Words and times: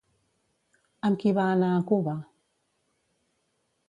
Amb 1.09 1.19
qui 1.23 1.33
va 1.39 1.43
anar 1.57 1.69
a 1.73 1.83
Cuba? 1.91 2.15